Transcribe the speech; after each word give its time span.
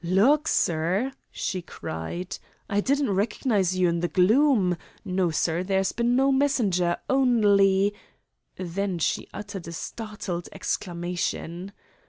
"Lawk, 0.03 0.47
sir," 0.47 1.11
she 1.31 1.61
cried, 1.61 2.35
"I 2.67 2.81
didn't 2.81 3.11
recognise 3.11 3.77
you 3.77 3.87
in 3.87 3.99
the 3.99 4.07
gloom! 4.07 4.75
No, 5.05 5.29
sir, 5.29 5.61
there's 5.61 5.91
been 5.91 6.15
no 6.15 6.31
messenger, 6.31 6.97
only" 7.07 7.93
Then 8.57 8.97
she 8.97 9.27
uttered 9.31 9.67
a 9.67 9.71
startled 9.71 10.49
exclamation. 10.53 11.71